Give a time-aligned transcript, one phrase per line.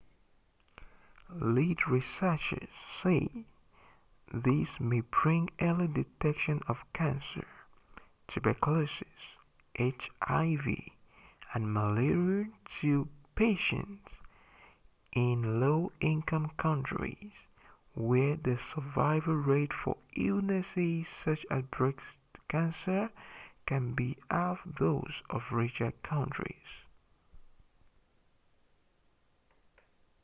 [1.33, 2.67] lead researchers
[3.01, 3.29] say
[4.33, 7.47] this may bring early detection of cancer
[8.27, 9.37] tuberculosis
[9.79, 10.65] hiv
[11.53, 14.11] and malaria to patients
[15.13, 17.31] in low-income countries
[17.95, 21.99] where the survival rates for illnesses such as breast
[22.49, 23.09] cancer
[23.65, 26.83] can be half those of richer countries